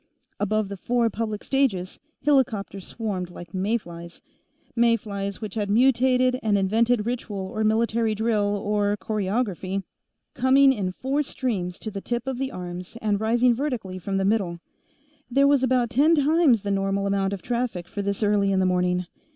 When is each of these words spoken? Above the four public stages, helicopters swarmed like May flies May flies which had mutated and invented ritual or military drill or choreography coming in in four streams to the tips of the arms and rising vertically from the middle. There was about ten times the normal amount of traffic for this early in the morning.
Above 0.39 0.67
the 0.67 0.77
four 0.77 1.11
public 1.11 1.43
stages, 1.43 1.99
helicopters 2.25 2.87
swarmed 2.87 3.29
like 3.29 3.53
May 3.53 3.77
flies 3.77 4.19
May 4.75 4.95
flies 4.95 5.41
which 5.41 5.53
had 5.53 5.69
mutated 5.69 6.39
and 6.41 6.57
invented 6.57 7.05
ritual 7.05 7.37
or 7.53 7.63
military 7.63 8.15
drill 8.15 8.59
or 8.65 8.97
choreography 8.97 9.83
coming 10.33 10.73
in 10.73 10.87
in 10.87 10.91
four 10.91 11.21
streams 11.21 11.77
to 11.77 11.91
the 11.91 12.01
tips 12.01 12.25
of 12.25 12.39
the 12.39 12.51
arms 12.51 12.97
and 12.99 13.21
rising 13.21 13.53
vertically 13.53 13.99
from 13.99 14.17
the 14.17 14.25
middle. 14.25 14.59
There 15.29 15.45
was 15.47 15.61
about 15.61 15.91
ten 15.91 16.15
times 16.15 16.63
the 16.63 16.71
normal 16.71 17.05
amount 17.05 17.31
of 17.33 17.43
traffic 17.43 17.87
for 17.87 18.01
this 18.01 18.23
early 18.23 18.51
in 18.51 18.59
the 18.59 18.65
morning. 18.65 19.05